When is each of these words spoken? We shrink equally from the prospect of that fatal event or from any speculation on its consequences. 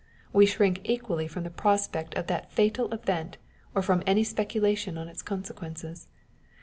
We 0.33 0.47
shrink 0.47 0.81
equally 0.83 1.27
from 1.27 1.43
the 1.43 1.51
prospect 1.51 2.15
of 2.15 2.25
that 2.25 2.51
fatal 2.51 2.91
event 2.91 3.37
or 3.75 3.83
from 3.83 4.01
any 4.07 4.23
speculation 4.23 4.97
on 4.97 5.07
its 5.07 5.21
consequences. 5.21 6.07